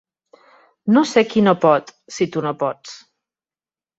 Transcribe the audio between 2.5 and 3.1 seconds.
pots.